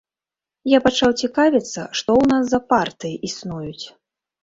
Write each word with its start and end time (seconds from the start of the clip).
Я 0.73 0.79
пачаў 0.85 1.13
цікавіцца, 1.27 1.81
што 2.01 2.09
ў 2.23 2.35
нас 2.35 2.43
за 2.57 2.65
партыі 2.75 3.23
існуюць. 3.33 3.85